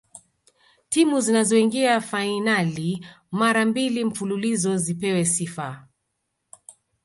[0.89, 5.87] timu zinazoingia fainali mara mbili mfululizo zipewe sifa